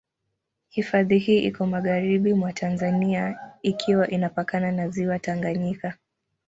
Hifadhi 0.69 1.17
hii 1.17 1.39
iko 1.43 1.65
magharibi 1.65 2.33
mwa 2.33 2.53
Tanzania 2.53 3.39
ikiwa 3.61 4.07
inapakana 4.09 4.71
na 4.71 4.89
Ziwa 4.89 5.19
Tanganyika. 5.19 5.97